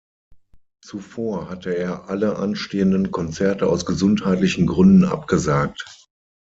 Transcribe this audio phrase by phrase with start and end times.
[0.83, 5.85] Zuvor hatte er alle anstehenden Konzerte aus gesundheitlichen Gründen abgesagt.